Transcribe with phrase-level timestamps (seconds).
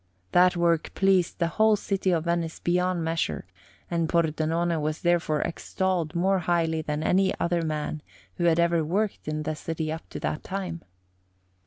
[0.31, 3.45] That work pleased the whole city of Venice beyond measure,
[3.87, 8.01] and Pordenone was therefore extolled more highly than any other man
[8.37, 10.81] who had ever worked in the city up to that time.